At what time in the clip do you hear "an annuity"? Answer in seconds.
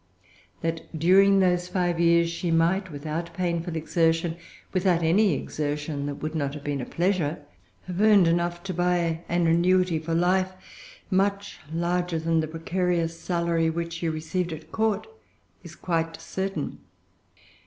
9.29-9.99